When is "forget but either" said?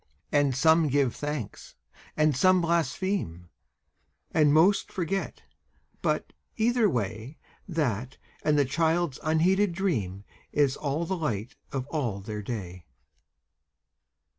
4.91-6.89